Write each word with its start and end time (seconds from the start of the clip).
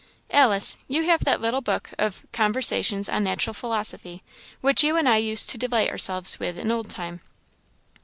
Alice, 0.31 0.77
you 0.87 1.03
have 1.03 1.25
that 1.25 1.41
little 1.41 1.61
book 1.61 1.91
of 1.99 2.25
Conversations 2.33 3.07
on 3.07 3.23
Natural 3.23 3.53
Philosophy, 3.53 4.23
which 4.59 4.83
you 4.83 4.97
and 4.97 5.07
I 5.07 5.17
used 5.17 5.47
to 5.51 5.59
delight 5.59 5.91
ourselves 5.91 6.39
with 6.39 6.57
in 6.57 6.71
old 6.71 6.89
time." 6.89 7.21